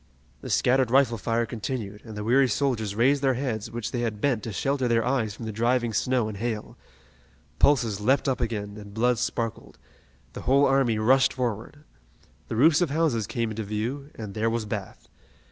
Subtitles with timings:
[0.41, 4.19] The scattered rifle fire continued, and the weary soldiers raised their heads which they had
[4.19, 6.75] bent to shelter their eyes from the driving snow and hail.
[7.59, 9.77] Pulses leaped up again, and blood sparkled.
[10.33, 11.83] The whole army rushed forward.
[12.47, 15.07] The roofs of houses came into view, and there was Bath.